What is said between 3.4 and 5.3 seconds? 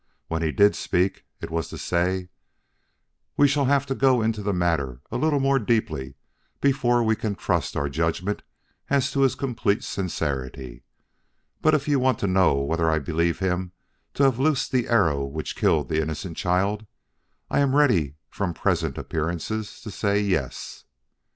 shall have to go into the matter a